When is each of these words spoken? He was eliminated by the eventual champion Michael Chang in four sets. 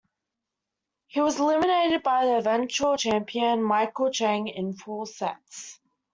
He 1.05 1.21
was 1.21 1.39
eliminated 1.39 2.01
by 2.01 2.25
the 2.25 2.37
eventual 2.37 2.97
champion 2.97 3.61
Michael 3.61 4.09
Chang 4.09 4.47
in 4.47 4.73
four 4.73 5.05
sets. 5.05 5.79